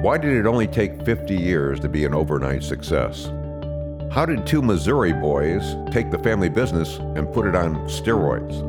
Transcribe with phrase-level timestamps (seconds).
[0.00, 3.32] Why did it only take 50 years to be an overnight success?
[4.12, 8.60] How did two Missouri boys take the family business and put it on steroids?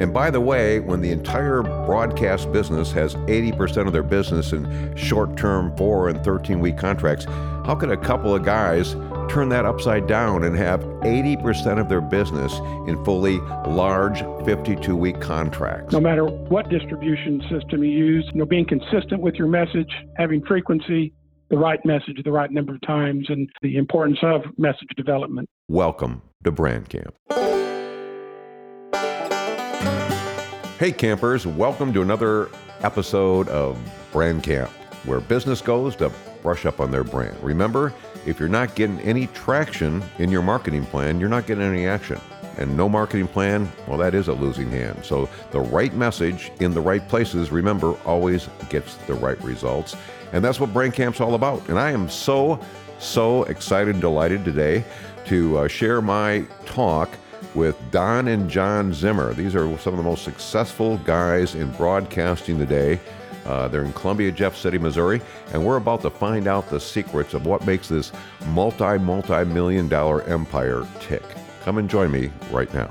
[0.00, 4.96] And by the way, when the entire broadcast business has 80% of their business in
[4.96, 8.94] short term 4 and 13 week contracts, how could a couple of guys
[9.28, 12.52] turn that upside down and have 80% of their business
[12.88, 15.92] in fully large 52 week contracts?
[15.92, 20.44] No matter what distribution system you use, you know, being consistent with your message, having
[20.44, 21.12] frequency,
[21.50, 25.48] the right message the right number of times and the importance of message development.
[25.68, 27.14] Welcome to Brand Camp.
[30.78, 33.78] Hey, campers, welcome to another episode of
[34.12, 34.70] Brand Camp,
[35.04, 37.36] where business goes to brush up on their brand.
[37.42, 37.92] Remember,
[38.28, 42.20] if you're not getting any traction in your marketing plan, you're not getting any action.
[42.58, 45.04] And no marketing plan, well, that is a losing hand.
[45.04, 49.96] So the right message in the right places, remember, always gets the right results.
[50.32, 51.66] And that's what Brand Camp's all about.
[51.68, 52.60] And I am so,
[52.98, 54.84] so excited and delighted today
[55.26, 57.08] to uh, share my talk
[57.54, 59.32] with Don and John Zimmer.
[59.32, 63.00] These are some of the most successful guys in broadcasting today.
[63.48, 65.22] Uh, they're in Columbia, Jeff City, Missouri,
[65.54, 68.12] and we're about to find out the secrets of what makes this
[68.48, 71.22] multi, multi million dollar empire tick.
[71.64, 72.90] Come and join me right now.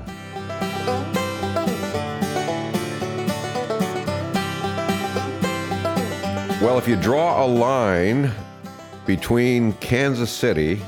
[6.60, 8.32] Well, if you draw a line
[9.06, 10.80] between Kansas City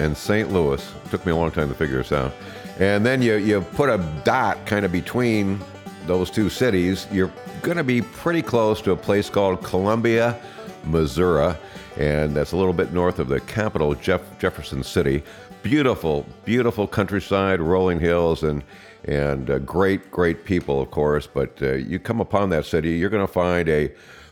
[0.00, 0.52] and St.
[0.52, 2.34] Louis, it took me a long time to figure this out,
[2.78, 5.58] and then you, you put a dot kind of between
[6.06, 7.32] those two cities, you're
[7.64, 10.38] going to be pretty close to a place called Columbia,
[10.84, 11.56] Missouri,
[11.96, 15.22] and that's a little bit north of the capital, Jeff, Jefferson City.
[15.62, 18.62] Beautiful, beautiful countryside, rolling hills, and
[19.06, 21.26] and uh, great, great people, of course.
[21.26, 23.90] But uh, you come upon that city, you're going to find a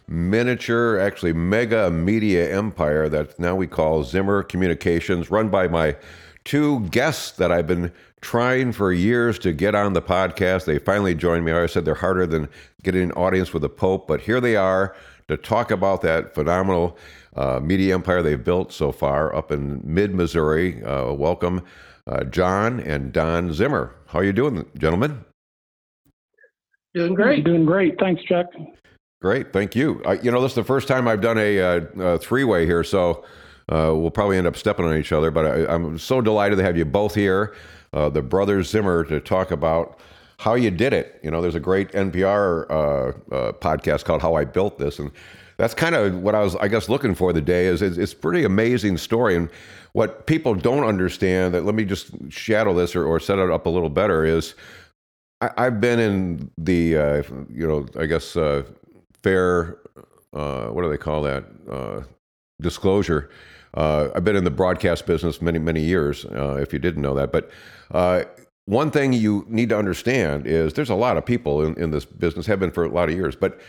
[0.09, 5.97] miniature, actually mega media empire that now we call Zimmer Communications, run by my
[6.45, 10.65] two guests that I've been trying for years to get on the podcast.
[10.65, 11.53] They finally joined me.
[11.53, 12.49] I said they're harder than
[12.83, 14.95] getting an audience with the Pope, but here they are
[15.29, 16.97] to talk about that phenomenal
[17.37, 20.83] uh, media empire they've built so far up in mid Missouri.
[20.85, 21.63] Uh, welcome,
[22.07, 23.95] uh, John and Don Zimmer.
[24.07, 25.25] How are you doing, gentlemen?
[26.95, 27.45] Doing great.
[27.45, 27.99] Doing great.
[27.99, 28.47] Thanks, Chuck.
[29.23, 30.03] Great, thank you.
[30.05, 32.83] Uh, you know, this is the first time I've done a, a, a three-way here,
[32.83, 33.25] so
[33.73, 35.31] uh, we'll probably end up stepping on each other.
[35.31, 37.55] But I, am so delighted to have you both here,
[37.95, 39.99] uh, the brothers Zimmer, to talk about
[40.39, 41.19] how you did it.
[41.23, 42.75] You know, there's a great NPR uh,
[43.35, 45.11] uh, podcast called "How I Built This," and
[45.57, 47.65] that's kind of what I was, I guess, looking for the day.
[47.65, 49.49] Is it's, it's pretty amazing story, and
[49.95, 51.55] what people don't understand.
[51.55, 54.55] That let me just shadow this or, or set it up a little better is.
[55.41, 57.23] I, have been in the, uh,
[57.53, 58.35] you know, I guess
[59.25, 59.79] fair,
[60.33, 62.07] uh, what do they call that?
[62.61, 63.29] Disclosure.
[63.75, 67.15] Uh, I've been in the broadcast business many, many years, uh, if you didn't know
[67.15, 67.33] that.
[67.33, 67.51] But
[67.91, 68.25] uh,
[68.67, 72.05] one thing you need to understand is there's a lot of people in, in this
[72.05, 73.61] business, have been for a lot of years, but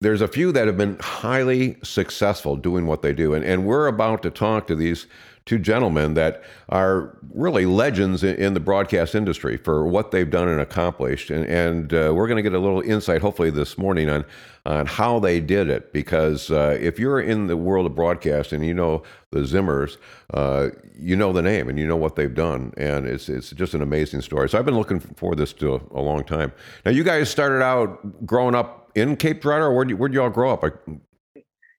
[0.00, 3.34] there's a few that have been highly successful doing what they do.
[3.34, 5.06] And, and we're about to talk to these
[5.48, 10.46] two gentlemen that are really legends in, in the broadcast industry for what they've done
[10.46, 11.30] and accomplished.
[11.30, 14.24] And, and uh, we're going to get a little insight, hopefully, this morning on
[14.66, 15.92] on how they did it.
[15.94, 19.96] Because uh, if you're in the world of broadcast and you know the Zimmers,
[20.34, 23.72] uh, you know the name and you know what they've done, and it's it's just
[23.72, 24.50] an amazing story.
[24.50, 26.52] So I've been looking for this to a, a long time.
[26.84, 30.22] Now, you guys started out growing up in Cape Girardeau, Where did you, where'd you
[30.22, 30.64] all grow up?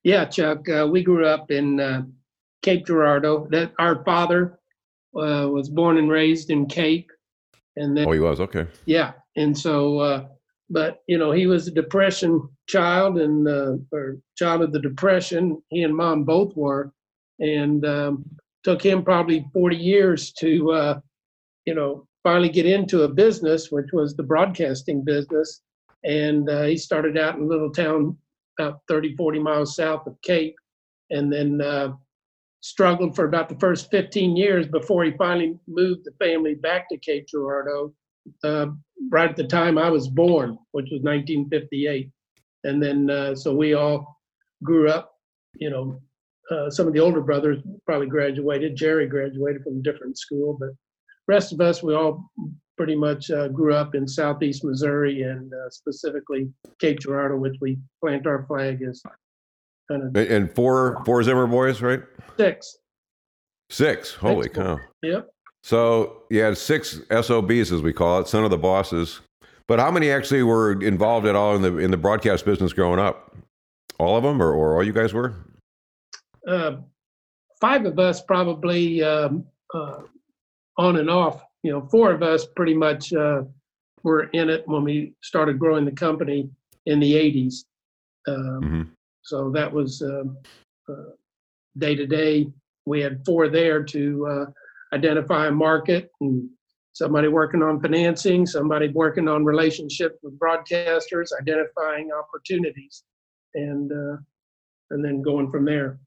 [0.04, 2.04] Yeah, Chuck, uh, we grew up in uh,
[2.62, 3.48] Cape Girardeau.
[3.52, 4.60] That our father
[5.16, 7.10] uh, was born and raised in Cape,
[7.76, 8.68] and then oh, he was okay.
[8.86, 10.26] Yeah, and so, uh,
[10.70, 15.62] but you know, he was a depression child and uh, or child of the depression.
[15.70, 16.94] He and mom both were,
[17.40, 18.26] and um,
[18.64, 21.00] took him probably 40 years to, uh,
[21.66, 25.62] you know, finally get into a business, which was the broadcasting business.
[26.04, 28.18] And uh, he started out in a little town
[28.58, 30.56] about 30, 40 miles south of Cape,
[31.10, 31.94] and then uh,
[32.62, 36.98] struggled for about the first 15 years before he finally moved the family back to
[36.98, 37.94] Cape Girardeau,
[38.44, 38.68] uh,
[39.12, 42.10] right at the time I was born, which was 1958.
[42.66, 44.20] And then, uh, so we all
[44.64, 45.14] grew up,
[45.56, 46.02] you know,
[46.52, 48.76] uh, some of the older brothers probably graduated.
[48.76, 50.70] Jerry graduated from a different school, but
[51.28, 52.30] rest of us, we all
[52.76, 57.78] pretty much uh, grew up in southeast Missouri and uh, specifically Cape Girardeau, which we
[58.02, 59.02] plant our flag as
[59.90, 60.32] kind of.
[60.32, 62.02] And four four Zimmer boys, right?
[62.38, 62.78] Six.
[63.70, 64.14] Six.
[64.16, 64.80] Holy six cow!
[65.04, 65.30] Yep.
[65.64, 69.20] So you had six SOBs, as we call it, son of the bosses.
[69.68, 73.00] But how many actually were involved at all in the in the broadcast business growing
[73.00, 73.36] up?
[74.00, 75.36] All of them, or, or all you guys were?
[76.48, 76.78] uh,
[77.60, 80.00] five of us probably um, uh,
[80.78, 81.44] on and off.
[81.64, 83.44] You know, four of us pretty much uh,
[84.04, 86.50] were in it when we started growing the company
[86.86, 87.66] in the 80s.
[88.28, 88.82] Um, hmm
[89.30, 90.38] so that was um,
[90.90, 91.12] uh,
[91.78, 92.48] day to day.
[92.88, 94.46] We had four there to uh,
[94.96, 96.50] identify a market and
[96.94, 103.04] somebody working on financing, somebody working on relationships with broadcasters, identifying opportunities,
[103.54, 104.18] and uh,
[104.90, 106.00] and then going from there.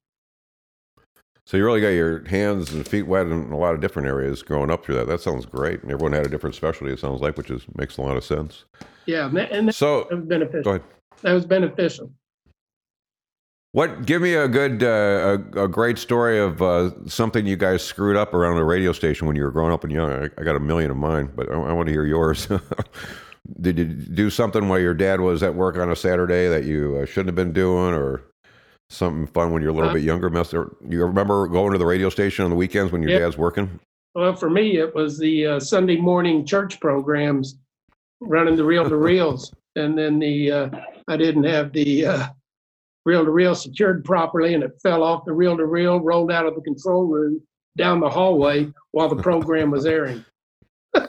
[1.46, 4.42] So you really got your hands and feet wet in a lot of different areas
[4.42, 5.06] growing up through that.
[5.06, 5.82] That sounds great.
[5.82, 6.92] And everyone had a different specialty.
[6.92, 8.64] It sounds like, which is makes a lot of sense.
[9.06, 10.62] Yeah, and that, and that So was beneficial.
[10.62, 10.82] go ahead.
[11.22, 12.10] That was beneficial.
[13.72, 14.04] What?
[14.04, 18.16] Give me a good, uh, a, a great story of uh, something you guys screwed
[18.16, 20.12] up around a radio station when you were growing up and young.
[20.12, 22.48] I, I got a million of mine, but I, I want to hear yours.
[23.60, 26.98] Did you do something while your dad was at work on a Saturday that you
[27.02, 28.22] uh, shouldn't have been doing, or
[28.90, 30.28] something fun when you're a little bit younger?
[30.88, 33.80] You remember going to the radio station on the weekends when your dad's working?
[34.14, 37.56] Well, for me, it was the uh, Sunday morning church programs,
[38.20, 40.70] running the reel to reels, and then the uh,
[41.08, 42.26] I didn't have the uh,
[43.04, 46.46] reel to reel secured properly, and it fell off the reel to reel, rolled out
[46.46, 47.40] of the control room
[47.76, 50.24] down the hallway while the program was airing.
[50.94, 51.08] there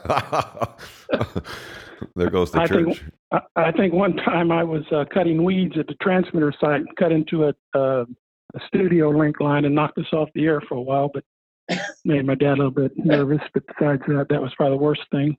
[2.30, 3.04] goes the I think- church.
[3.32, 6.96] I, I think one time I was uh, cutting weeds at the transmitter site, and
[6.96, 8.04] cut into a, uh,
[8.54, 11.24] a studio link line and knocked us off the air for a while, but
[12.04, 13.40] made my dad a little bit nervous.
[13.52, 15.36] But besides that, that was probably the worst thing.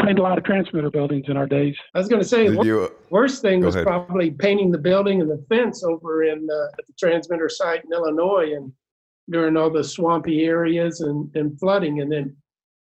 [0.00, 1.76] Painted a lot of transmitter buildings in our days.
[1.94, 2.92] I was going to say, Did the you?
[3.10, 3.86] worst thing was ahead.
[3.86, 7.92] probably painting the building and the fence over in uh, at the transmitter site in
[7.92, 8.72] Illinois, and
[9.30, 12.36] during all the swampy areas and, and flooding, and then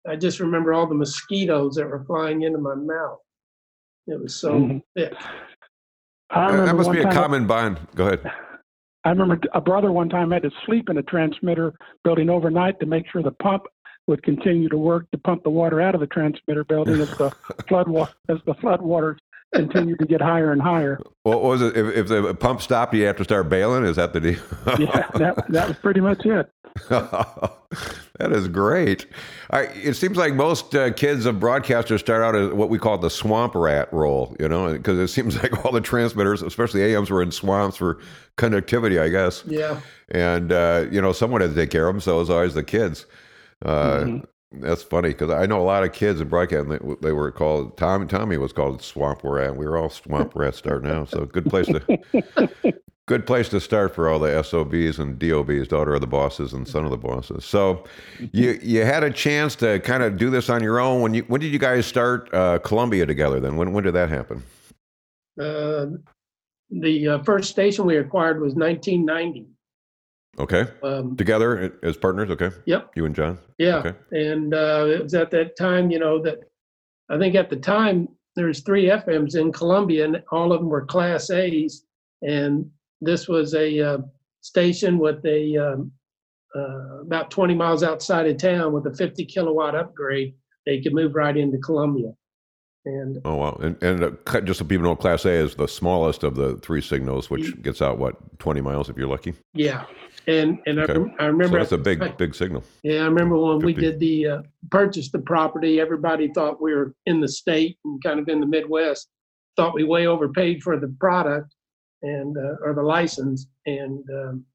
[0.06, 3.19] I just remember all the mosquitoes that were flying into my mouth.
[4.07, 4.81] It was so Mhm.
[4.95, 5.13] thick.
[6.30, 7.80] I That must be a time- common bond.
[7.95, 8.30] Go ahead.
[9.06, 11.74] I remember a brother one time had to sleep in a transmitter
[12.04, 13.63] building overnight to make sure the pump
[14.07, 17.30] would continue to work to pump the water out of the transmitter building as the
[17.68, 19.19] flood wa- as the flood waters
[19.54, 21.00] continued to get higher and higher.
[21.24, 21.77] What was it?
[21.77, 23.83] If, if the pump stopped, you have to start bailing.
[23.86, 24.39] Is that the deal?
[24.80, 26.50] Yeah, that that was pretty much it.
[26.89, 29.07] that is great.
[29.50, 32.98] I, it seems like most uh, kids of broadcasters start out as what we call
[32.98, 37.09] the swamp rat role, you know, because it seems like all the transmitters, especially AMs,
[37.09, 38.00] were in swamps for
[38.36, 39.44] conductivity, I guess.
[39.48, 42.30] Yeah, And, uh, you know, someone had to take care of them, so it was
[42.30, 43.06] always the kids.
[43.65, 44.25] Uh, Mhm.
[44.54, 46.69] That's funny because I know a lot of kids in broadcasting.
[46.69, 48.06] They, they were called Tommy.
[48.07, 49.57] Tommy was called Swamp Rat.
[49.57, 51.09] We were all Swamp Rats starting out.
[51.09, 52.74] So good place to
[53.07, 56.65] good place to start for all the SOBs and DOBs, daughter of the bosses and
[56.65, 57.44] son of the bosses.
[57.44, 57.83] So
[58.31, 61.01] you you had a chance to kind of do this on your own.
[61.01, 63.42] When you when did you guys start uh, Columbia together?
[63.42, 64.42] Then when when did that happen?
[65.42, 65.88] uh,
[66.71, 69.45] the uh, first station we acquired was 1990.
[70.39, 72.29] Okay, Um, together as partners.
[72.31, 72.91] Okay, Yep.
[72.95, 73.39] you and John.
[73.57, 73.93] Yeah, Okay.
[74.11, 76.39] and uh, it was at that time, you know, that
[77.09, 80.85] I think at the time there's three FMs in Columbia, and all of them were
[80.85, 81.85] Class A's,
[82.21, 82.69] and
[83.01, 83.97] this was a uh,
[84.41, 85.91] station with a um,
[86.55, 90.33] uh, about 20 miles outside of town with a 50 kilowatt upgrade.
[90.65, 92.11] They could move right into Columbia,
[92.87, 93.57] and Oh wow!
[93.61, 96.81] And and uh, just so people know, Class A is the smallest of the three
[96.81, 99.33] signals, which gets out what twenty miles if you're lucky.
[99.53, 99.85] yeah,
[100.27, 100.93] and and Okay.
[101.19, 102.63] I, I So remember that's a big time- big signal.
[102.83, 104.41] Yeah, I remember when we did the uh,
[104.71, 105.79] purchased the property.
[105.79, 109.09] Everybody thought we were in the state and kind of in the Midwest.
[109.57, 111.53] Thought we way overpaid for the product
[112.03, 114.45] and uh, or the license, and um,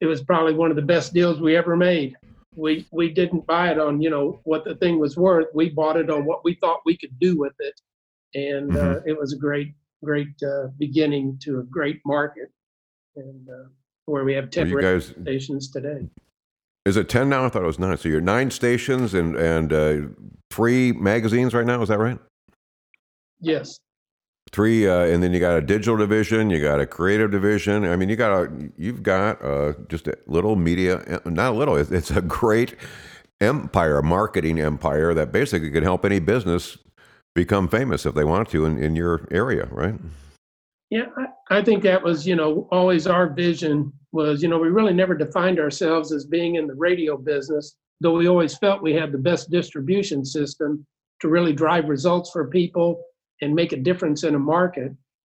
[0.00, 2.14] it was probably one of the best deals we ever made.
[2.56, 5.48] We we didn't buy it on you know what the thing was worth.
[5.54, 7.80] We bought it on what we thought we could do with it,
[8.34, 12.50] and uh, it was a great great uh, beginning to a great market,
[13.16, 13.68] and uh,
[14.06, 16.06] where we have ten guys stations today.
[16.84, 17.44] is it ten now?
[17.44, 17.96] I thought it was nine.
[17.96, 19.96] So you're nine stations and and uh,
[20.50, 21.82] three magazines right now.
[21.82, 22.18] Is that right?
[23.40, 23.78] Yes.
[24.54, 27.84] Three, uh, and then you got a digital division, you got a creative division.
[27.84, 31.74] I mean, you got a, you've got uh, just a little media, not a little.
[31.74, 32.76] It's, a great
[33.40, 36.78] empire, marketing empire that basically could help any business
[37.34, 39.96] become famous if they want to in, in your area, right?
[40.88, 44.68] Yeah, I, I think that was, you know, always our vision was, you know, we
[44.68, 48.94] really never defined ourselves as being in the radio business, though we always felt we
[48.94, 50.86] had the best distribution system
[51.18, 53.02] to really drive results for people
[53.40, 54.92] and make a difference in a market.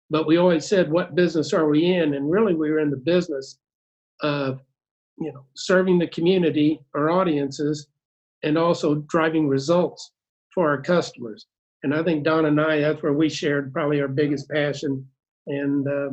[0.10, 2.16] But we always said, what business are we in?
[2.16, 3.60] And really, we were in the business
[4.22, 4.60] of,
[5.20, 7.88] you know, serving the community, our audiences,
[8.44, 10.12] and also driving results
[10.54, 11.46] for our customers.
[11.84, 15.06] And I think Don and I, that's where we shared probably our biggest passion
[15.48, 16.10] and uh,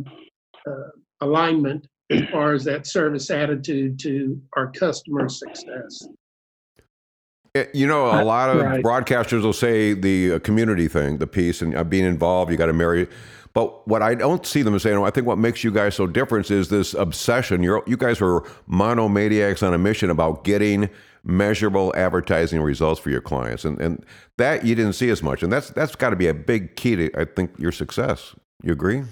[0.71, 0.91] uh,
[1.21, 6.07] alignment as far as that service attitude to our customer success.
[7.57, 8.83] Eh, You know, a lot of right.
[8.83, 12.51] broadcasters will say the uh, community thing, the piece, and uh, being involved.
[12.51, 13.09] You got to marry.
[13.55, 16.51] But what I don't see them saying, I think what makes you guys so different
[16.51, 17.63] is this obsession.
[17.63, 20.91] You're, you guys are monomaniacs on a mission about getting
[21.25, 24.05] measurable advertising results for your clients, and and
[24.39, 26.97] that you didn't see as much, and that's that's got to be a big key
[26.97, 28.35] to I think your success.
[28.63, 29.03] You agree?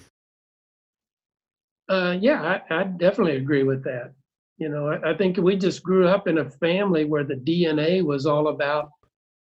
[1.88, 4.12] Uh, yeah, I, I definitely agree with that.
[4.58, 8.02] You know, I, I think we just grew up in a family where the DNA
[8.02, 8.90] was all about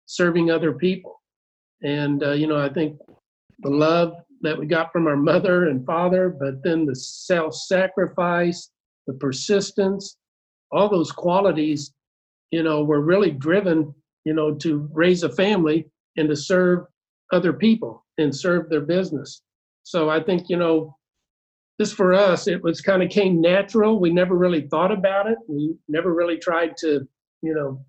[0.06, 1.20] serving other people.
[1.82, 2.98] And, uh, you know, I think
[3.60, 8.70] the love that we got from our mother and father, but then the self sacrifice,
[9.06, 10.16] the persistence,
[10.72, 11.92] all those qualities,
[12.50, 16.86] you know, were really driven, you know, to raise a family and to serve
[17.32, 19.42] other people and serve their business.
[19.82, 20.96] So I think, you know,
[21.78, 24.00] this for us, it was kind of came natural.
[24.00, 25.38] We never really thought about it.
[25.48, 27.06] We never really tried to,
[27.42, 27.84] you know,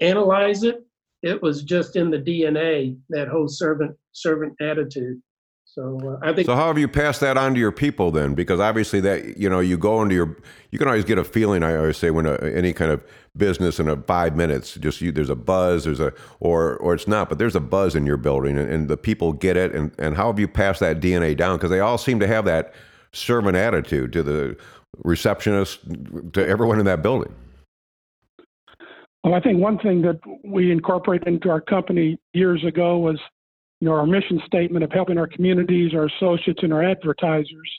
[0.00, 0.84] analyze it.
[1.22, 5.22] It was just in the DNA that whole servant servant attitude.
[5.64, 8.34] So uh, I think So how have you passed that on to your people then?
[8.34, 10.36] Because obviously that you know you go into your
[10.70, 11.62] you can always get a feeling.
[11.62, 13.02] I always say when a, any kind of
[13.34, 17.08] business in a five minutes, just you there's a buzz, there's a or or it's
[17.08, 19.74] not, but there's a buzz in your building, and, and the people get it.
[19.74, 21.56] And and how have you passed that DNA down?
[21.56, 22.74] Because they all seem to have that
[23.12, 24.56] servant attitude to the
[25.04, 25.80] receptionist,
[26.32, 27.34] to everyone in that building.
[29.24, 33.20] Well, I think one thing that we incorporated into our company years ago was,
[33.80, 37.70] you know, our mission statement of helping our communities, our associates, and our advertisers,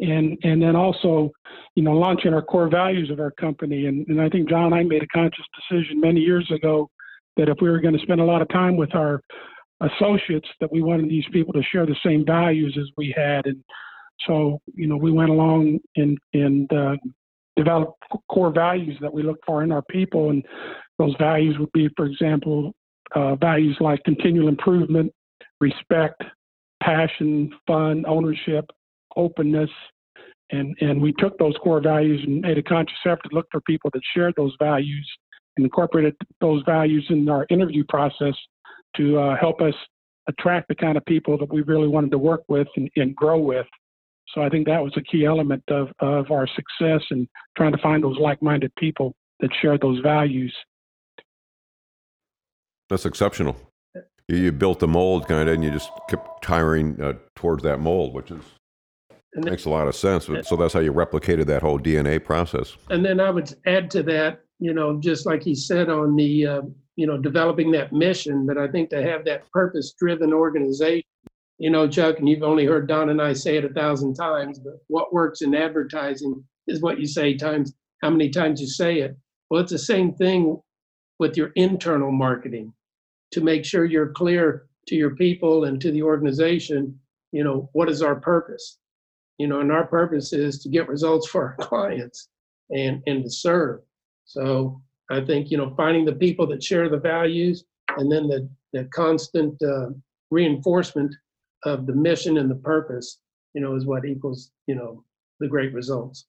[0.00, 1.30] and and then also,
[1.74, 3.86] you know, launching our core values of our company.
[3.86, 6.90] And and I think John and I made a conscious decision many years ago
[7.36, 9.22] that if we were going to spend a lot of time with our
[9.80, 13.46] associates, that we wanted these people to share the same values as we had.
[13.46, 13.62] And
[14.26, 16.96] so, you know, we went along and and uh,
[17.56, 20.44] developed core values that we look for in our people and
[20.98, 22.72] those values would be, for example,
[23.14, 25.12] uh, values like continual improvement,
[25.60, 26.22] respect,
[26.82, 28.64] passion, fun, ownership,
[29.16, 29.70] openness.
[30.50, 33.60] And, and we took those core values and made a conscious effort to look for
[33.62, 35.08] people that shared those values
[35.56, 38.34] and incorporated those values in our interview process
[38.96, 39.74] to uh, help us
[40.28, 43.38] attract the kind of people that we really wanted to work with and, and grow
[43.38, 43.66] with.
[44.28, 47.78] So I think that was a key element of, of our success in trying to
[47.78, 50.54] find those like-minded people that share those values.
[52.88, 53.56] That's exceptional.
[54.28, 57.80] You, you built the mold kind of, and you just kept tiring uh, towards that
[57.80, 58.42] mold, which is
[59.34, 60.26] then- makes a lot of sense.
[60.26, 62.76] So that's how you replicated that whole DNA process.
[62.90, 66.46] And then I would add to that, you know, just like he said on the,
[66.46, 66.62] uh,
[66.96, 71.08] you know, developing that mission, but I think to have that purpose driven organization,
[71.58, 74.58] you know, Chuck, and you've only heard Don and I say it a thousand times,
[74.58, 78.98] but what works in advertising is what you say times how many times you say
[78.98, 79.16] it.
[79.48, 80.60] Well, it's the same thing
[81.18, 82.72] with your internal marketing
[83.32, 86.98] to make sure you're clear to your people and to the organization,
[87.30, 88.78] you know, what is our purpose?
[89.38, 92.28] You know, and our purpose is to get results for our clients
[92.70, 93.80] and and to serve.
[94.24, 94.80] So
[95.10, 97.64] I think you know finding the people that share the values
[97.96, 99.90] and then the the constant uh,
[100.30, 101.14] reinforcement
[101.64, 103.18] of the mission and the purpose,
[103.54, 105.04] you know, is what equals you know
[105.40, 106.26] the great results.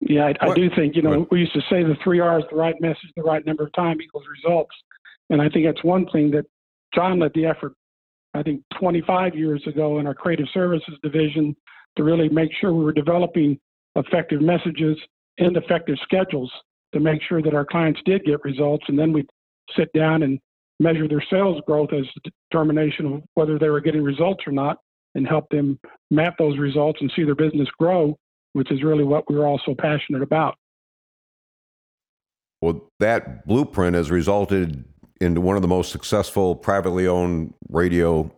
[0.00, 2.56] Yeah, I, I do think, you know, we used to say the three R's, the
[2.56, 4.74] right message, the right number of time equals results.
[5.30, 6.44] And I think that's one thing that
[6.94, 7.74] John led the effort,
[8.34, 11.56] I think 25 years ago in our creative services division
[11.96, 13.58] to really make sure we were developing
[13.96, 14.98] effective messages
[15.38, 16.52] and effective schedules
[16.92, 18.84] to make sure that our clients did get results.
[18.88, 19.26] And then we
[19.76, 20.38] sit down and
[20.78, 24.78] measure their sales growth as a determination of whether they were getting results or not
[25.14, 25.78] and help them
[26.10, 28.16] map those results and see their business grow
[28.56, 30.56] which is really what we were all so passionate about.
[32.62, 34.82] Well, that blueprint has resulted
[35.20, 38.32] into one of the most successful privately owned radio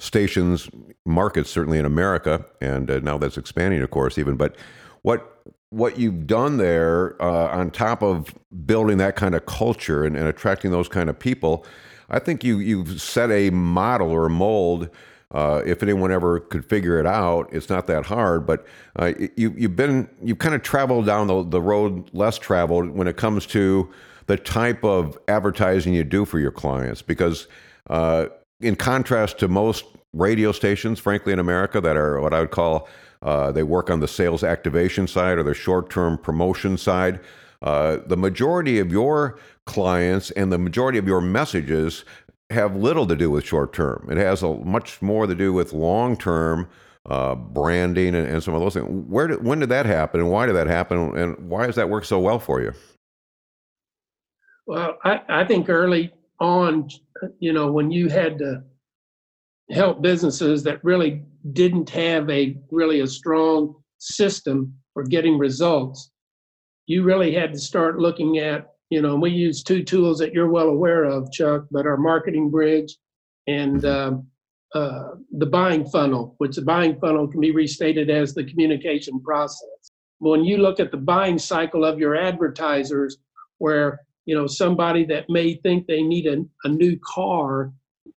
[0.00, 0.68] stations
[1.06, 4.34] markets, certainly in America, and uh, now that's expanding, of course, even.
[4.34, 4.56] But
[5.02, 5.39] what
[5.70, 8.34] what you've done there, uh, on top of
[8.66, 11.64] building that kind of culture and, and attracting those kind of people,
[12.10, 14.90] I think you you've set a model or a mold.
[15.32, 18.46] Uh, if anyone ever could figure it out, it's not that hard.
[18.46, 22.90] But uh, you you've been you've kind of traveled down the, the road less traveled
[22.90, 23.88] when it comes to
[24.26, 27.00] the type of advertising you do for your clients.
[27.00, 27.46] Because
[27.88, 28.26] uh,
[28.60, 32.88] in contrast to most radio stations, frankly, in America, that are what I would call
[33.22, 37.20] uh, they work on the sales activation side or the short term promotion side.
[37.62, 42.04] Uh, the majority of your clients and the majority of your messages
[42.48, 44.08] have little to do with short term.
[44.10, 46.68] It has a much more to do with long term
[47.06, 48.86] uh, branding, and, and, some of those things.
[49.08, 51.88] Where did, when did that happen, and why did that happen, and why does that
[51.88, 52.72] work so well for you?
[54.66, 56.90] Well, I, I think early on,
[57.38, 58.62] you know, when you had to
[59.70, 61.22] help businesses that really
[61.52, 66.10] didn't have a really a strong system for getting results,
[66.86, 70.50] you really had to start looking at, you know, we use two tools that you're
[70.50, 72.96] well aware of, Chuck, but our marketing bridge
[73.46, 74.26] and um,
[74.74, 79.92] uh, the buying funnel, which the buying funnel can be restated as the communication process.
[80.18, 83.16] When you look at the buying cycle of your advertisers,
[83.58, 87.72] where you know somebody that may think they need a, a new car,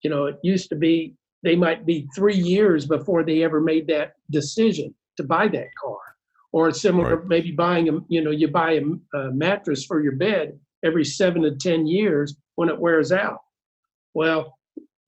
[0.02, 3.86] you know, it used to be they might be three years before they ever made
[3.88, 5.98] that decision to buy that car.
[6.52, 7.28] Or similar right.
[7.28, 11.42] maybe buying a you know you buy a, a, mattress for your bed every seven
[11.42, 13.38] to ten years when it wears out.
[14.14, 14.58] Well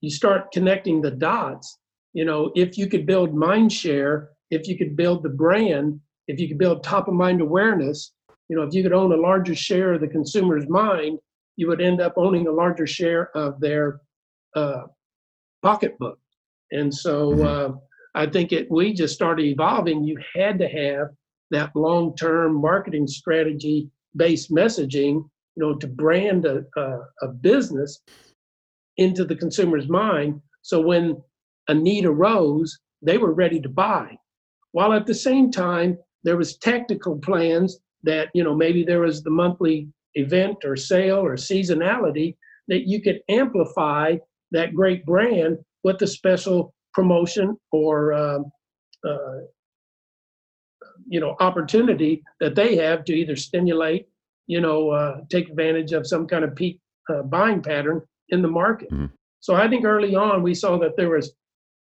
[0.01, 1.79] you start connecting the dots.
[2.13, 5.99] You know if you could build mind share if you could build the brand
[6.29, 8.13] if you could build top of mind awareness
[8.49, 11.19] you know if you could own a larger share of the consumer's mind
[11.57, 14.01] you would end up owning a larger share of their
[14.55, 14.83] uh,
[15.63, 16.19] pocketbook
[16.73, 17.47] and so mm-hmm.
[17.47, 17.79] uh,
[18.15, 20.05] I think it we just started evolving.
[20.05, 21.09] You had to have
[21.51, 25.15] that long-term marketing strategy based messaging,
[25.57, 28.01] you know, to brand a, a, a business
[28.97, 30.41] into the consumer's mind.
[30.63, 31.23] So when
[31.69, 34.17] a need arose, they were ready to buy.
[34.73, 39.23] While at the same time, there was tactical plans that, you know, maybe there was
[39.23, 42.37] the monthly event or sale or seasonality
[42.69, 44.17] that you could amplify
[44.53, 48.45] that great brand with the special promotion or um,
[49.09, 49.39] uh,
[51.09, 54.07] you know opportunity that they have to either stimulate
[54.47, 58.49] you know uh, take advantage of some kind of peak uh, buying pattern in the
[58.49, 59.07] market mm-hmm.
[59.41, 61.33] so i think early on we saw that there was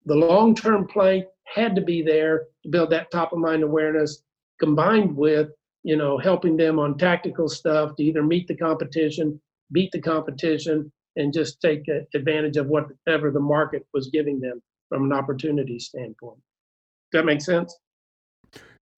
[0.06, 4.22] the long-term play had to be there to build that top of mind awareness
[4.58, 5.50] combined with
[5.82, 9.40] you know helping them on tactical stuff to either meet the competition
[9.72, 15.04] beat the competition and just take advantage of whatever the market was giving them from
[15.04, 16.38] an opportunity standpoint.
[17.10, 17.76] Does that make sense?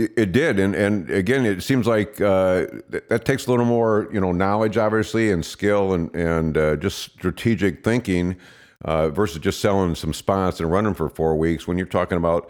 [0.01, 2.67] It did, and and again, it seems like uh,
[3.09, 6.99] that takes a little more, you know, knowledge, obviously, and skill, and and uh, just
[7.01, 8.37] strategic thinking
[8.85, 11.67] uh, versus just selling some spots and running for four weeks.
[11.67, 12.49] When you're talking about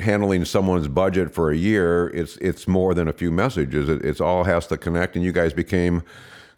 [0.00, 3.88] handling someone's budget for a year, it's it's more than a few messages.
[3.88, 6.02] It it's all has to connect, and you guys became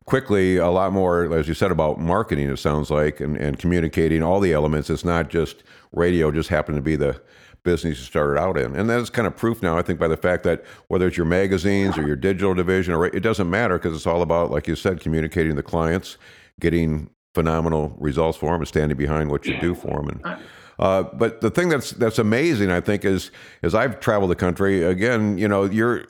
[0.05, 2.51] quickly a lot more, as you said, about marketing.
[2.51, 4.91] It sounds like and and communicating all the elements.
[4.91, 5.63] It's not just
[5.93, 7.21] radio; just happened to be the
[7.65, 8.77] business you started out in.
[8.77, 11.27] And that's kind of proof now, I think, by the fact that whether it's your
[11.27, 14.77] magazines or your digital division, or it doesn't matter because it's all about, like you
[14.77, 16.19] said, communicating to the clients,
[16.61, 20.09] getting phenomenal results for them, and standing behind what you do for them.
[20.09, 20.43] And,
[20.79, 23.31] uh, but the thing that's that's amazing, I think, is
[23.63, 24.85] as I've traveled the country.
[24.85, 26.05] Again, you know, you're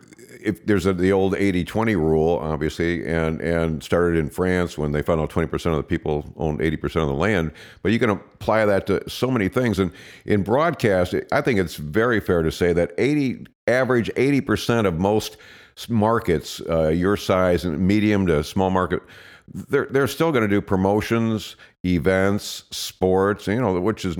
[0.45, 5.03] if there's a, the old 80-20 rule, obviously, and and started in France when they
[5.03, 7.53] found out 20% of the people own 80% of the land.
[7.83, 9.79] But you can apply that to so many things.
[9.79, 9.91] And
[10.25, 15.37] in broadcast, I think it's very fair to say that 80 average 80% of most
[15.89, 19.03] markets, uh, your size and medium to small market
[19.53, 24.17] they're they're still going to do promotions, events, sports, you know, which is,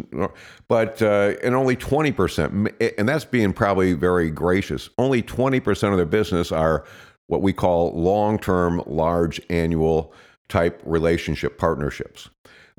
[0.69, 4.91] but uh, and only twenty percent, and that's being probably very gracious.
[4.99, 6.85] Only twenty percent of their business are
[7.27, 10.13] what we call long-term, large annual
[10.49, 12.29] type relationship partnerships.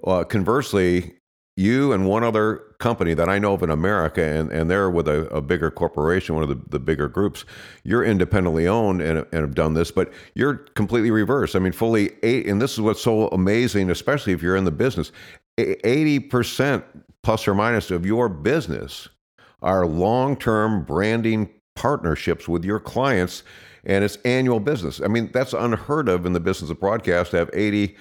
[0.06, 1.16] Uh, conversely,
[1.58, 5.08] you and one other company that I know of in America, and, and they're with
[5.08, 7.46] a, a bigger corporation, one of the, the bigger groups,
[7.84, 11.56] you're independently owned and, and have done this, but you're completely reversed.
[11.56, 14.72] I mean, fully eight, and this is what's so amazing, especially if you're in the
[14.72, 15.12] business
[15.58, 16.84] 80%
[17.24, 19.08] plus or minus of your business
[19.62, 23.44] are long term branding partnerships with your clients
[23.86, 25.02] and it's annual business.
[25.02, 27.96] I mean, that's unheard of in the business of broadcast to have 80%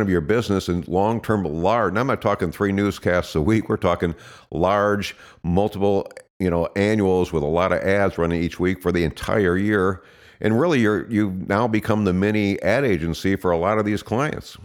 [0.00, 1.90] of your business in long term, large.
[1.90, 4.14] And I'm not talking three newscasts a week, we're talking
[4.50, 6.08] large, multiple
[6.38, 10.02] you know annuals with a lot of ads running each week for the entire year
[10.40, 14.02] and really you're you've now become the mini ad agency for a lot of these
[14.02, 14.58] clients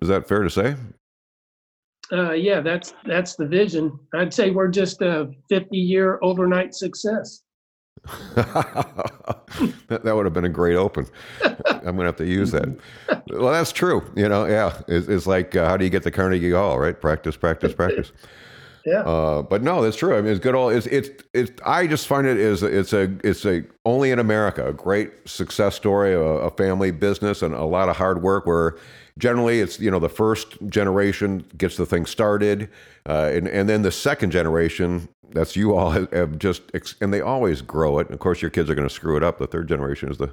[0.00, 0.76] is that fair to say
[2.12, 7.42] uh, yeah that's that's the vision i'd say we're just a 50 year overnight success
[8.34, 11.06] that, that would have been a great open.
[11.42, 12.76] I'm going to have to use that.
[13.28, 14.02] Well, that's true.
[14.14, 14.80] You know, yeah.
[14.88, 16.98] It's, it's like, uh, how do you get the Carnegie Hall, right?
[16.98, 18.12] Practice, practice, practice.
[18.86, 19.00] yeah.
[19.00, 20.16] Uh, but no, that's true.
[20.16, 20.54] I mean, it's good.
[20.54, 24.18] All it's, it's, it's, I just find it is, it's a, it's a, only in
[24.18, 28.46] America, a great success story, a, a family business and a lot of hard work
[28.46, 28.76] where
[29.16, 32.68] generally it's, you know, the first generation gets the thing started.
[33.08, 36.62] Uh, and, and then the second generation that's you all have, just,
[37.00, 38.10] and they always grow it.
[38.10, 39.38] Of course, your kids are going to screw it up.
[39.38, 40.32] The third generation is the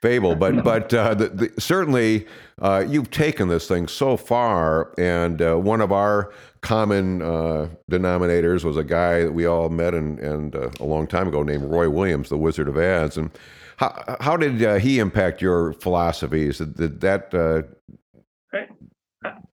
[0.00, 2.26] fable, but but uh, the, the, certainly
[2.60, 4.92] uh, you've taken this thing so far.
[4.98, 9.94] And uh, one of our common uh, denominators was a guy that we all met
[9.94, 13.16] and and uh, a long time ago named Roy Williams, the Wizard of Ads.
[13.16, 13.30] And
[13.78, 16.58] how how did uh, he impact your philosophies?
[16.58, 17.66] Did, did that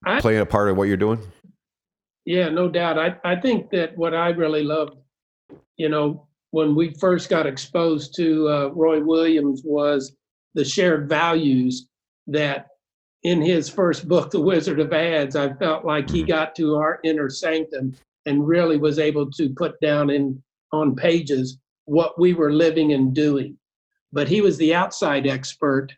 [0.06, 1.20] I, play a part of what you're doing?
[2.26, 2.98] Yeah, no doubt.
[2.98, 4.98] I, I think that what I really loved,
[5.78, 10.16] you know, when we first got exposed to uh, Roy Williams was
[10.54, 11.88] the shared values
[12.28, 12.68] that
[13.24, 17.00] in his first book, The Wizard of Ads, I felt like he got to our
[17.04, 22.52] inner sanctum and really was able to put down in on pages what we were
[22.52, 23.58] living and doing.
[24.12, 25.90] But he was the outside expert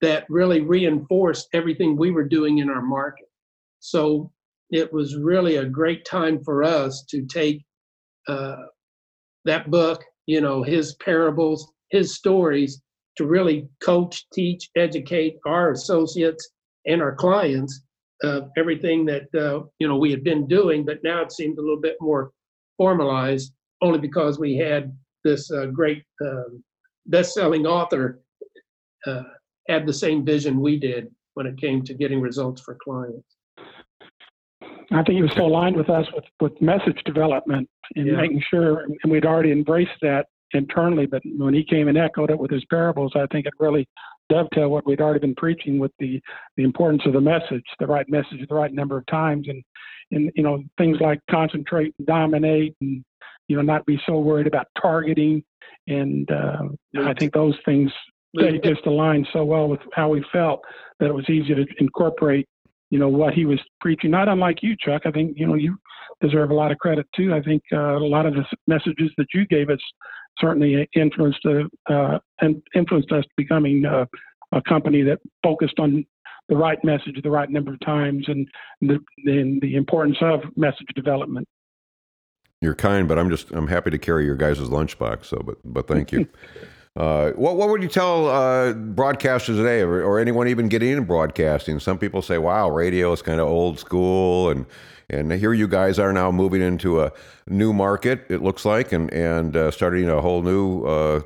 [0.00, 3.28] that really reinforced everything we were doing in our market.
[3.80, 4.32] So
[4.70, 7.64] it was really a great time for us to take
[8.28, 8.56] uh,
[9.44, 12.82] that book, you know, his parables, his stories,
[13.16, 16.50] to really coach, teach, educate our associates
[16.86, 17.82] and our clients
[18.22, 21.60] of everything that uh, you know we had been doing, but now it seemed a
[21.60, 22.32] little bit more
[22.76, 26.62] formalized, only because we had this uh, great um,
[27.06, 28.20] best-selling author
[29.06, 29.22] uh,
[29.68, 33.37] had the same vision we did when it came to getting results for clients.
[34.90, 38.16] I think he was so aligned with us with, with message development and Yeah.
[38.16, 42.38] making sure, and we'd already embraced that internally, but when he came and echoed it
[42.38, 43.86] with his parables, I think it really
[44.30, 46.20] dovetailed what we'd already been preaching with the,
[46.56, 49.62] the importance of the message, the right message, the right number of times, and,
[50.10, 53.04] and you know things like concentrate and dominate, and
[53.48, 55.42] you know not be so worried about targeting,
[55.86, 56.64] and uh,
[56.98, 57.90] I think those things
[58.34, 60.62] they just aligned so well with how we felt
[61.00, 62.46] that it was easy to incorporate
[62.90, 65.76] you know what he was preaching not unlike you chuck i think you know you
[66.20, 69.26] deserve a lot of credit too i think uh, a lot of the messages that
[69.34, 69.80] you gave us
[70.38, 71.44] certainly influenced
[71.90, 74.04] uh, and influenced us becoming uh,
[74.52, 76.04] a company that focused on
[76.48, 78.48] the right message the right number of times and
[78.80, 81.46] the, and the importance of message development
[82.60, 85.26] You're kind, but I'm just I'm happy to carry your guys' lunchbox.
[85.26, 86.26] So, but but thank you.
[86.96, 91.02] Uh, what what would you tell uh, broadcasters today, or, or anyone even getting into
[91.02, 91.78] broadcasting?
[91.78, 94.66] Some people say, "Wow, radio is kind of old school," and
[95.10, 97.12] and here you guys are now moving into a
[97.46, 98.24] new market.
[98.28, 101.20] It looks like, and and uh, starting a whole new, uh,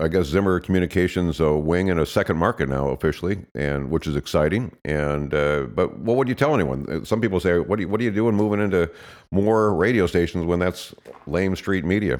[0.00, 4.16] I guess Zimmer Communications uh, wing in a second market now officially, and which is
[4.16, 4.76] exciting.
[4.84, 7.04] And uh, but what would you tell anyone?
[7.04, 8.90] Some people say, "What do you, what are you doing moving into
[9.30, 10.94] more radio stations when that's
[11.26, 12.18] lame street media?"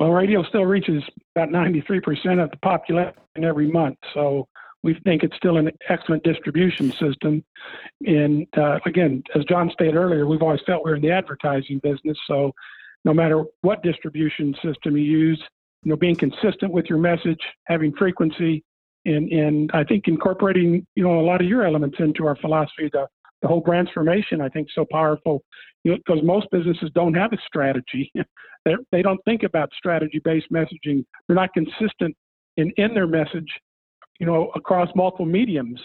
[0.00, 1.04] Well, radio still reaches
[1.36, 3.98] about 93% of the population every month.
[4.14, 4.48] So
[4.82, 7.44] we think it's still an excellent distribution system.
[8.06, 12.16] And uh, again, as John stated earlier, we've always felt we're in the advertising business.
[12.26, 12.52] So
[13.04, 15.42] no matter what distribution system you use,
[15.82, 18.64] you know, being consistent with your message, having frequency,
[19.04, 22.90] and, and I think incorporating, you know, a lot of your elements into our philosophy,
[23.42, 25.42] the whole transformation, I think, so powerful
[25.84, 28.12] you know, because most businesses don't have a strategy.
[28.64, 31.04] They're, they don't think about strategy-based messaging.
[31.26, 32.14] They're not consistent
[32.58, 33.48] in, in their message,
[34.18, 35.80] you know, across multiple mediums.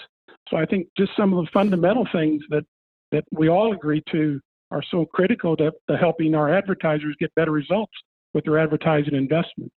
[0.49, 2.65] So I think just some of the fundamental things that
[3.11, 4.41] that we all agree to
[4.71, 7.93] are so critical to, to helping our advertisers get better results
[8.33, 9.71] with their advertising investment.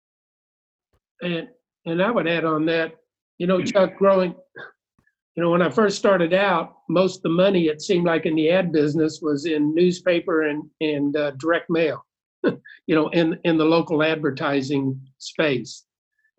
[1.22, 1.48] And
[1.86, 2.96] and I would add on that,
[3.38, 4.34] you know, Chuck, growing,
[5.38, 8.34] you know, when I first started out, most of the money it seemed like in
[8.34, 12.04] the ad business was in newspaper and and uh, direct mail,
[12.42, 15.84] you know, in in the local advertising space,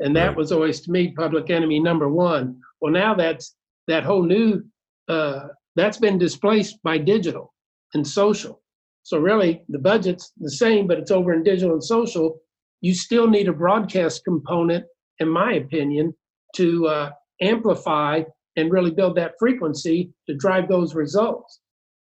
[0.01, 0.35] and that Right.
[0.35, 2.59] was always to me public enemy number one.
[2.81, 3.55] Well, now that's
[3.87, 4.65] that whole new
[5.07, 7.53] uh, that's been displaced by digital
[7.93, 8.61] and social.
[9.03, 12.41] So really, the budget's the same, but it's over in digital and social.
[12.81, 14.83] You still need a broadcast component,
[15.19, 16.13] in my opinion,
[16.57, 18.23] to uh, amplify
[18.59, 21.61] and really build that frequency to drive those results.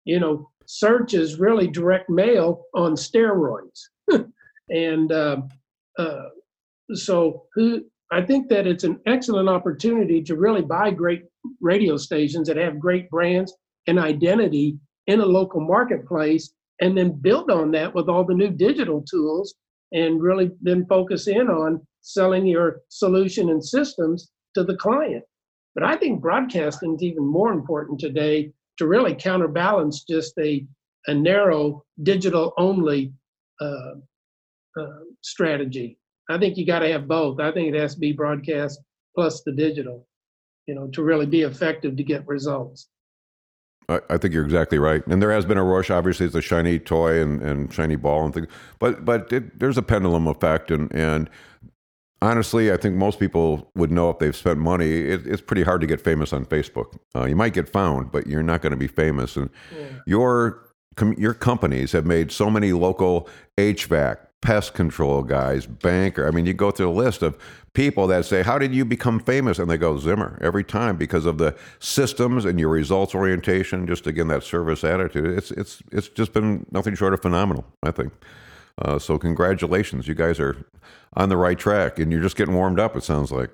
[0.05, 3.81] You know, search is really direct mail on steroids,
[4.69, 5.37] and uh,
[5.99, 6.29] uh,
[6.95, 11.23] so who I think that it's an excellent opportunity to really buy great
[11.61, 13.55] radio stations that have great brands
[13.87, 18.51] and identity in a local marketplace, and then build on that with all the new
[18.51, 19.55] digital tools,
[19.93, 25.23] and really then focus in on selling your solution and systems to the client.
[25.75, 30.67] But I think broadcasting is even more important today to really counterbalance just a,
[31.07, 33.13] a narrow digital only
[33.61, 33.95] uh,
[34.79, 35.99] uh, strategy.
[36.29, 37.41] I think you got to have both.
[37.41, 38.81] I think it has to be broadcast
[39.15, 40.07] plus the digital,
[40.67, 42.89] you know, to really be effective to get results.
[44.09, 45.05] I, think you're exactly right.
[45.09, 45.91] And there has been a rush.
[45.91, 48.47] Obviously, it's a shiny toy and, and shiny ball and things.
[48.79, 50.71] But but it, there's a pendulum effect.
[50.71, 51.29] And, and
[52.23, 54.91] honestly, I think most people would know if they've spent money.
[54.91, 56.99] It, it's pretty hard to get famous on Facebook.
[57.15, 59.37] Uh, you might get found, but you're not going to be famous.
[59.37, 59.87] And Yeah.
[60.07, 60.63] your
[60.97, 63.29] com- your companies have made so many local
[63.59, 66.27] HVAC, pest control guys, banker.
[66.27, 67.37] I mean, you go through a list of
[67.75, 71.27] people that say, "How did you become famous?" And they go Zimmer every time because
[71.27, 73.87] of the systems and your results orientation.
[73.87, 75.37] Just again that service attitude.
[75.39, 77.65] It's it's it's just been nothing short of phenomenal.
[77.83, 78.13] I think.
[78.81, 80.57] Uh, so congratulations, you guys are
[81.15, 82.97] on the right track, and you're just getting warmed up.
[82.97, 83.51] It sounds like.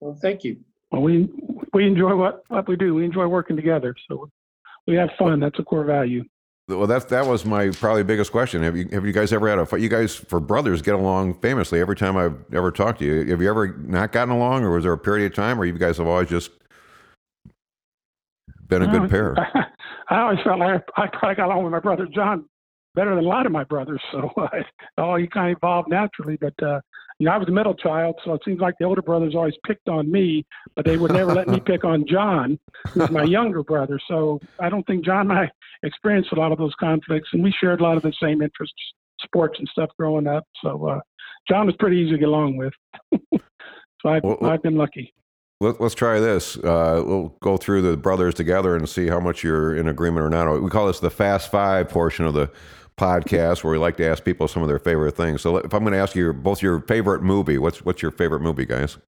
[0.00, 0.58] Well, thank you.
[0.90, 1.28] Well, we
[1.72, 2.94] we enjoy what what we do.
[2.94, 4.30] We enjoy working together, so
[4.86, 5.40] we have fun.
[5.40, 6.24] That's a core value.
[6.68, 8.62] Well, that's that was my probably biggest question.
[8.62, 9.80] Have you have you guys ever had a fight?
[9.80, 11.80] You guys for brothers get along famously.
[11.80, 14.84] Every time I've ever talked to you, have you ever not gotten along, or was
[14.84, 16.50] there a period of time where you guys have always just
[18.66, 19.34] been a good pair?
[20.10, 22.44] I always felt like I probably got along with my brother John
[22.98, 24.02] better than a lot of my brothers.
[24.10, 24.48] So uh,
[24.98, 26.36] all you kind of evolved naturally.
[26.40, 26.80] But uh,
[27.18, 29.54] you know, I was the middle child, so it seems like the older brothers always
[29.64, 32.58] picked on me, but they would never let me pick on John,
[32.88, 34.00] who's my younger brother.
[34.08, 35.50] So I don't think John and I
[35.84, 38.74] experienced a lot of those conflicts, and we shared a lot of the same interests,
[39.22, 40.44] sports and stuff growing up.
[40.62, 41.00] So uh,
[41.48, 42.72] John was pretty easy to get along with.
[43.32, 45.14] so I've, Well, I've been lucky.
[45.60, 46.56] Let, let's try this.
[46.56, 50.30] Uh, we'll go through the brothers together and see how much you're in agreement or
[50.30, 50.62] not.
[50.62, 52.48] We call this the Fast Five portion of the
[52.98, 55.40] podcast, where we like to ask people some of their favorite things.
[55.40, 58.40] So, if I'm going to ask you both your favorite movie, what's what's your favorite
[58.40, 58.98] movie, guys?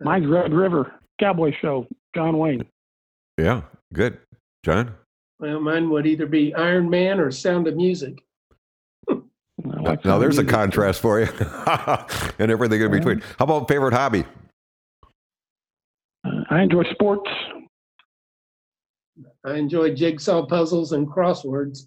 [0.00, 2.66] Mine's Red River Cowboy Show, John Wayne.
[3.38, 3.62] Yeah,
[3.92, 4.18] good,
[4.64, 4.94] John.
[5.38, 8.18] Well, mine would either be Iron Man or Sound of Music.
[9.10, 9.16] I
[9.80, 11.28] like now some there's a contrast for you,
[12.38, 13.20] and everything in between.
[13.38, 14.24] How about favorite hobby?
[16.24, 17.30] Uh, I enjoy sports.
[19.44, 21.86] I enjoy jigsaw puzzles and crosswords.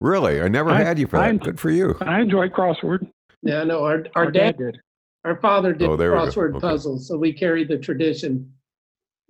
[0.00, 1.42] Really, I never I- had you for I- that.
[1.42, 1.96] Good for you.
[2.00, 3.10] I enjoy crossword.
[3.42, 4.78] Yeah, no, our our dad, did.
[5.24, 6.24] our father did Oh, there we go.
[6.26, 6.60] crossword Okay.
[6.60, 8.52] puzzles, so we carry the tradition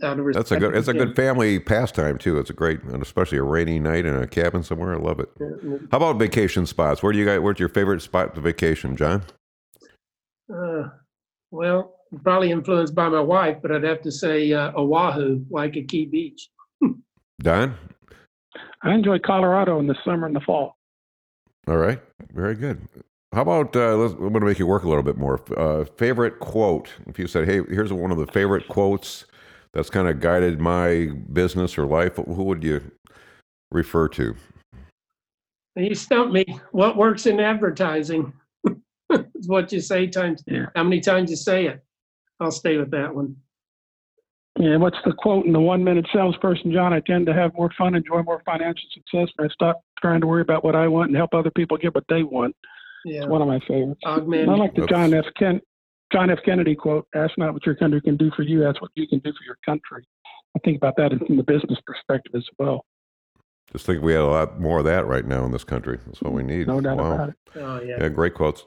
[0.02, 0.74] out of That's a good.
[0.76, 2.38] It's a good family pastime too.
[2.38, 4.94] It's a great, and especially a rainy night in a cabin somewhere.
[4.94, 5.28] I love it.
[5.90, 7.02] How about vacation spots?
[7.02, 7.40] Where do you guys?
[7.40, 9.22] Where's your favorite spot to vacation, John?
[10.54, 10.88] Uh,
[11.50, 16.50] well, probably influenced by my wife, but I'd have to say uh, Oahu, Waikiki Beach.
[17.40, 17.74] Don.
[18.82, 20.76] I enjoy Colorado in the summer and the fall.
[21.66, 22.00] All right,
[22.32, 22.80] very good.
[23.34, 25.40] How about uh, let's, I'm going to make you work a little bit more.
[25.56, 26.88] Uh, favorite quote?
[27.06, 29.26] If you said, "Hey, here's one of the favorite quotes
[29.74, 32.80] that's kind of guided my business or life," who would you
[33.70, 34.34] refer to?
[35.76, 36.44] You stumped me.
[36.72, 38.32] What works in advertising?
[39.10, 40.66] is what you say times Yeah.
[40.74, 41.82] how many times you say it.
[42.40, 43.36] I'll stay with that one.
[44.58, 46.92] Yeah, what's the quote in the one minute salesperson, John?
[46.92, 50.26] I tend to have more fun, enjoy more financial success, and I stop trying to
[50.26, 52.56] worry about what I want and help other people get what they want.
[53.04, 54.00] Yeah, It's one of my favorites.
[54.04, 54.48] augment.
[54.48, 55.26] I like the That's- John F.
[55.38, 55.60] Ken,
[56.12, 56.40] John F.
[56.44, 59.20] Kennedy quote: "Ask not what your country can do for you; ask what you can
[59.20, 60.04] do for your country."
[60.56, 62.84] I think about that from the business perspective as well.
[63.72, 65.98] Just think we had a lot more of that right now in this country.
[66.06, 66.58] That's what we mm-hmm.
[66.58, 66.66] need.
[66.66, 67.12] No doubt wow.
[67.12, 67.36] about it.
[67.54, 67.98] Oh yeah.
[68.00, 68.64] Yeah, great quotes.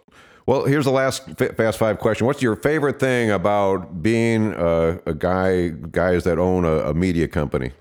[0.48, 2.26] Well, here's the last fa- fast five question.
[2.28, 7.28] What's your favorite thing about being a, a guy, guys that own a, a media
[7.28, 7.72] company?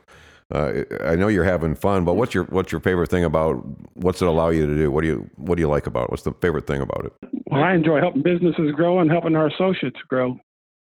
[0.52, 4.20] Uh, I know you're having fun, but what's your what's your favorite thing about what's
[4.20, 4.90] it allow you to do?
[4.90, 6.10] What do you what do you like about it?
[6.10, 7.12] What's the favorite thing about it?
[7.46, 10.38] Well, I enjoy helping businesses grow and helping our associates grow,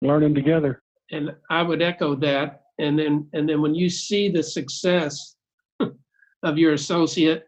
[0.01, 0.81] learning together.
[1.11, 2.63] and I would echo that.
[2.79, 5.35] And then, and then when you see the success
[6.43, 7.45] of your associate,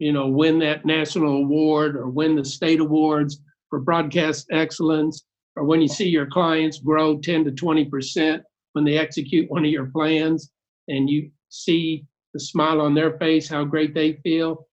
[0.00, 3.40] you know, win that national award or win the state awards
[3.72, 5.24] for broadcast excellence,
[5.56, 8.42] or when you see your clients grow 10 to 20 percent
[8.74, 10.50] when they execute one of your plans,
[10.88, 12.04] and you see
[12.34, 14.68] the smile on their face, how great they feel,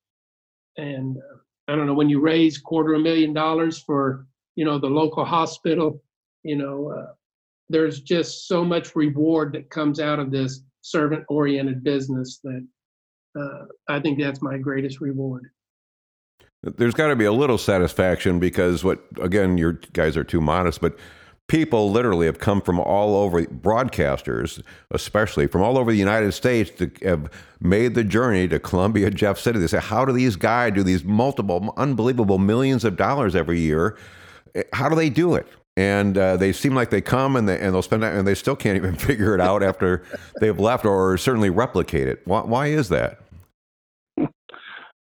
[0.75, 1.37] and uh,
[1.71, 4.87] I don't know when you raise quarter of a million dollars for you know the
[4.87, 6.03] local hospital,
[6.43, 6.91] you know.
[6.91, 7.13] Uh,
[7.69, 12.67] there's just so much reward that comes out of this servant oriented business that
[13.39, 15.51] uh, I think that's my greatest reward.
[16.61, 20.81] There's got to be a little satisfaction because what again, your guys are too modest,
[20.81, 20.97] but
[21.49, 26.69] people literally have come from all over broadcasters, especially from all over the United States,
[26.71, 29.59] to have made the journey to Columbia, Jeff City.
[29.59, 33.97] They say, how do these guys do these multiple, unbelievable millions of dollars every year?
[34.73, 35.47] How do they do it?
[35.75, 38.55] And uh, they seem like they come and they and they'll spend and they still
[38.55, 40.03] can't even figure it out after
[40.39, 42.21] they've left or certainly replicate it.
[42.25, 43.21] Why, why is that?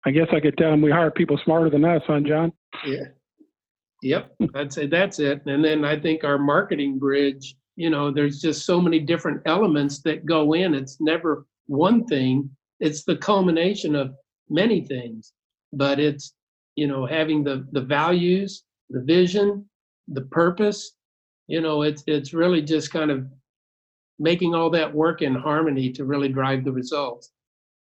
[0.09, 2.53] I guess I could tell them we hire people smarter than us, huh, John?
[2.85, 3.05] Yeah.
[4.03, 4.35] Yep.
[4.55, 5.43] I'd say that's it.
[5.47, 10.03] And then I think our marketing bridge you know, there's just so many different elements
[10.03, 10.75] that go in.
[10.75, 12.51] It's never one thing.
[12.81, 14.17] It's the culmination of
[14.51, 15.33] many things.
[15.73, 16.35] But it's,
[16.75, 19.65] you know, having the the values, the vision,
[20.09, 20.97] the purpose.
[21.47, 23.29] You know, it's it's really just kind of
[24.19, 27.31] making all that work in harmony to really drive the results.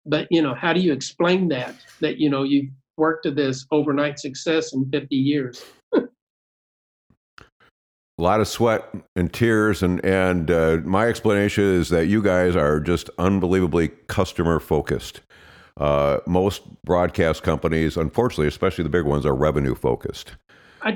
[0.07, 1.75] But you know, how do you explain that?
[2.01, 5.65] That you know you've worked to this overnight success in 50 years.
[8.21, 12.55] a lot of sweat and tears and and uh, my explanation is that you guys
[12.55, 15.23] are just unbelievably customer focused
[15.79, 20.33] uh, most broadcast companies unfortunately especially the big ones are revenue focused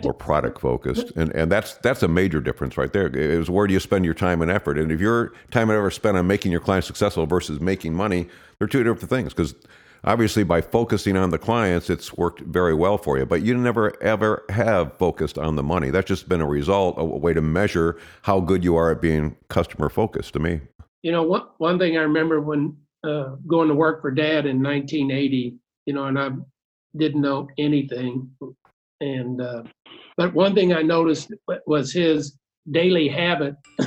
[0.04, 3.08] or product focused and and that's that's a major difference right there.
[3.08, 4.78] Is where do you spend your time and effort?
[4.78, 8.28] And if your time and effort spent on making your clients successful versus making money
[8.58, 9.54] they're two different things because
[10.04, 13.26] obviously by focusing on the clients it's worked very well for you.
[13.26, 15.90] But you never ever have focused on the money.
[15.90, 19.36] That's just been a result a way to measure how good you are at being
[19.48, 20.60] customer focused to me.
[21.02, 24.62] You know one, one thing i remember when uh, going to work for dad in
[24.62, 26.30] 1980 you know and i
[26.96, 28.30] didn't know anything
[29.04, 29.62] and uh,
[30.16, 31.32] but one thing i noticed
[31.66, 32.36] was his
[32.70, 33.54] daily habit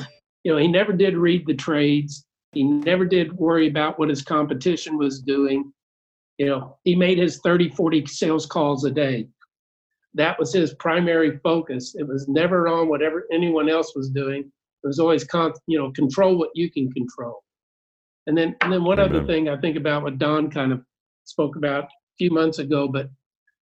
[0.44, 4.22] you know he never did read the trades he never did worry about what his
[4.22, 5.72] competition was doing
[6.38, 9.28] you know, he made his 30, 40 sales calls a day.
[10.14, 11.96] That was his primary focus.
[11.96, 14.42] It was never on whatever anyone else was doing.
[14.84, 17.44] It was always, con- you know, control what you can control.
[18.28, 19.16] And then, and then one Amen.
[19.16, 20.84] other thing I think about what Don kind of
[21.24, 23.10] spoke about a few months ago, but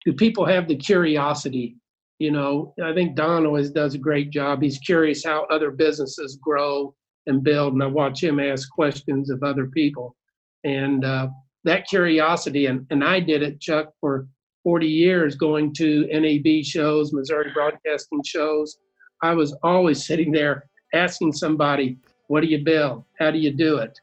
[0.06, 1.76] do people have the curiosity?
[2.20, 4.62] You know, I think Don always does a great job.
[4.62, 6.94] He's curious how other businesses grow
[7.26, 10.16] and build, and I watch him ask questions of other people.
[10.64, 11.28] And uh,
[11.64, 14.28] that curiosity, and, and I did it, Chuck, for
[14.62, 18.78] 40 years going to NAB shows, Missouri broadcasting shows.
[19.22, 23.04] I was always sitting there asking somebody, What do you build?
[23.18, 23.98] How do you do it?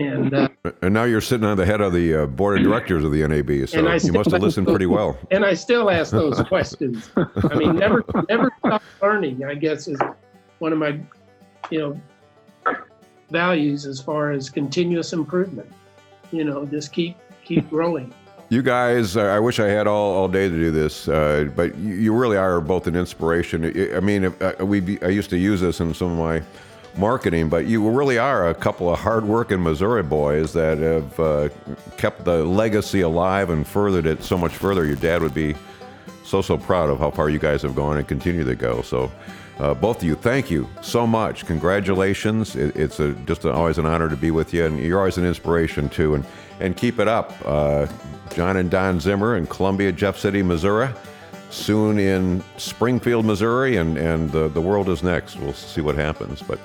[0.00, 0.48] And, uh,
[0.82, 3.26] and now you're sitting on the head of the uh, board of directors of the
[3.26, 5.18] NAB, so you must have listened pretty well.
[5.30, 7.10] And I still ask those questions.
[7.16, 9.44] I mean, never, never stop learning.
[9.44, 10.00] I guess is
[10.58, 10.98] one of my,
[11.70, 12.00] you
[12.66, 12.76] know,
[13.30, 15.70] values as far as continuous improvement
[16.32, 18.12] you know, just keep keep growing.
[18.52, 21.94] You guys, I wish I had all, all day to do this, uh, but you,
[21.94, 23.64] you, really are both an inspiration.
[23.94, 26.42] I mean, uh, we I used to use this in some of my
[26.96, 31.48] marketing, but you really are a couple of hardworking Missouri boys that have uh,
[31.96, 34.84] kept the legacy alive and furthered it so much further.
[34.84, 35.54] Your dad would be
[36.24, 38.82] so so proud of how far you guys have gone and continue to go.
[38.82, 39.10] So
[39.58, 41.44] uh, both of you, thank you so much.
[41.44, 42.56] Congratulations.
[42.56, 45.18] It, it's a, just a, always an honor to be with you, and you're always
[45.18, 46.14] an inspiration too.
[46.14, 46.24] And,
[46.60, 47.32] and keep it up.
[47.44, 47.86] Uh,
[48.34, 50.90] John and Don Zimmer in Columbia, Jeff City, Missouri.
[51.50, 55.36] Soon in Springfield, Missouri, and, and the, the world is next.
[55.36, 56.42] We'll see what happens.
[56.42, 56.58] But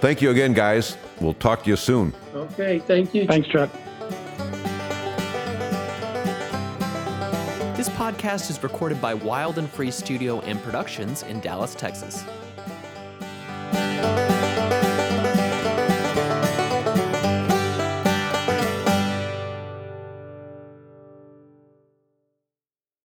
[0.00, 0.96] thank you again, guys.
[1.20, 2.14] We'll talk to you soon.
[2.34, 3.26] Okay, thank you.
[3.26, 3.70] Thanks, Chuck.
[7.76, 12.24] This podcast is recorded by Wild and Free Studio and Productions in Dallas, Texas.
[13.70, 14.27] Thank you.